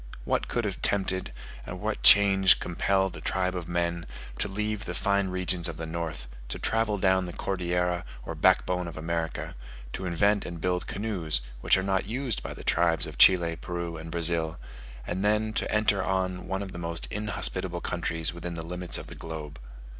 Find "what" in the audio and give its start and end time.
0.25-0.47, 1.75-2.01